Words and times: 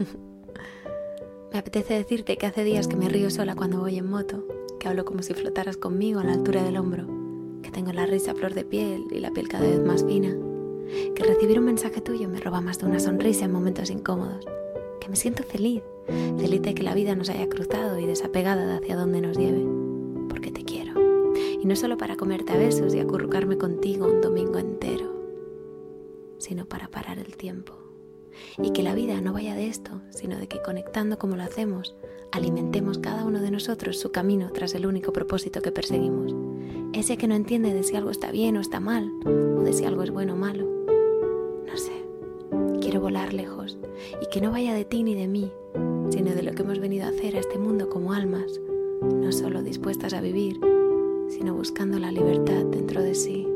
me 1.52 1.58
apetece 1.58 1.94
decirte 1.94 2.36
que 2.36 2.46
hace 2.46 2.64
días 2.64 2.88
que 2.88 2.96
me 2.96 3.08
río 3.08 3.30
sola 3.30 3.54
cuando 3.54 3.80
voy 3.80 3.98
en 3.98 4.08
moto, 4.08 4.44
que 4.78 4.88
hablo 4.88 5.04
como 5.04 5.22
si 5.22 5.34
flotaras 5.34 5.76
conmigo 5.76 6.20
a 6.20 6.24
la 6.24 6.32
altura 6.32 6.62
del 6.62 6.76
hombro, 6.76 7.06
que 7.62 7.70
tengo 7.70 7.92
la 7.92 8.06
risa 8.06 8.34
flor 8.34 8.54
de 8.54 8.64
piel 8.64 9.04
y 9.10 9.20
la 9.20 9.30
piel 9.30 9.48
cada 9.48 9.68
vez 9.68 9.84
más 9.84 10.04
fina, 10.04 10.34
que 11.14 11.22
recibir 11.22 11.58
un 11.58 11.66
mensaje 11.66 12.00
tuyo 12.00 12.28
me 12.28 12.40
roba 12.40 12.60
más 12.60 12.78
de 12.78 12.86
una 12.86 13.00
sonrisa 13.00 13.44
en 13.44 13.52
momentos 13.52 13.90
incómodos, 13.90 14.46
que 15.00 15.08
me 15.08 15.16
siento 15.16 15.42
feliz, 15.42 15.82
feliz 16.38 16.62
de 16.62 16.74
que 16.74 16.82
la 16.82 16.94
vida 16.94 17.14
nos 17.14 17.28
haya 17.28 17.48
cruzado 17.48 17.98
y 17.98 18.06
desapegada 18.06 18.66
de 18.66 18.74
hacia 18.74 18.96
dónde 18.96 19.20
nos 19.20 19.36
lleve, 19.36 19.64
porque 20.28 20.50
te 20.50 20.64
quiero. 20.64 20.94
Y 21.62 21.66
no 21.66 21.76
solo 21.76 21.96
para 21.98 22.16
comerte 22.16 22.52
a 22.52 22.56
besos 22.56 22.94
y 22.94 23.00
acurrucarme 23.00 23.58
contigo 23.58 24.06
un 24.06 24.20
domingo 24.20 24.58
entero, 24.58 25.12
sino 26.38 26.66
para 26.66 26.88
parar 26.88 27.18
el 27.18 27.36
tiempo. 27.36 27.89
Y 28.62 28.72
que 28.72 28.82
la 28.82 28.94
vida 28.94 29.20
no 29.20 29.32
vaya 29.32 29.54
de 29.54 29.66
esto, 29.66 30.00
sino 30.10 30.38
de 30.38 30.48
que 30.48 30.62
conectando 30.62 31.18
como 31.18 31.36
lo 31.36 31.42
hacemos, 31.42 31.94
alimentemos 32.32 32.98
cada 32.98 33.24
uno 33.24 33.40
de 33.40 33.50
nosotros 33.50 33.98
su 33.98 34.12
camino 34.12 34.50
tras 34.52 34.74
el 34.74 34.86
único 34.86 35.12
propósito 35.12 35.62
que 35.62 35.72
perseguimos. 35.72 36.34
Ese 36.92 37.16
que 37.16 37.28
no 37.28 37.34
entiende 37.34 37.72
de 37.72 37.82
si 37.82 37.96
algo 37.96 38.10
está 38.10 38.30
bien 38.30 38.56
o 38.56 38.60
está 38.60 38.80
mal, 38.80 39.10
o 39.26 39.62
de 39.62 39.72
si 39.72 39.84
algo 39.84 40.02
es 40.02 40.10
bueno 40.10 40.34
o 40.34 40.36
malo. 40.36 40.66
No 41.66 41.76
sé, 41.76 41.92
quiero 42.80 43.00
volar 43.00 43.32
lejos 43.32 43.78
y 44.20 44.26
que 44.30 44.40
no 44.40 44.50
vaya 44.50 44.74
de 44.74 44.84
ti 44.84 45.02
ni 45.02 45.14
de 45.14 45.28
mí, 45.28 45.52
sino 46.10 46.34
de 46.34 46.42
lo 46.42 46.52
que 46.52 46.62
hemos 46.62 46.80
venido 46.80 47.06
a 47.06 47.10
hacer 47.10 47.36
a 47.36 47.40
este 47.40 47.58
mundo 47.58 47.88
como 47.88 48.12
almas, 48.12 48.60
no 49.02 49.32
solo 49.32 49.62
dispuestas 49.62 50.14
a 50.14 50.20
vivir, 50.20 50.60
sino 51.28 51.54
buscando 51.54 51.98
la 51.98 52.10
libertad 52.10 52.64
dentro 52.64 53.02
de 53.02 53.14
sí. 53.14 53.46